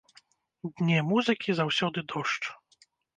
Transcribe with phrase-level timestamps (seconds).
[0.79, 2.43] Дне музыкі заўсёды дождж.